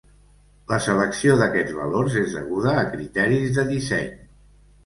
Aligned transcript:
La 0.71 0.79
selecció 0.85 1.35
d'aquests 1.41 1.77
valors 1.81 2.17
és 2.23 2.33
deguda 2.39 2.75
a 2.85 2.89
criteris 2.97 3.55
de 3.59 3.67
disseny. 3.73 4.13